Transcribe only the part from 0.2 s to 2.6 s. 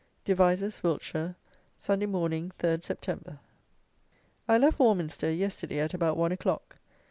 Devizes, (Wilts), Sunday Morning,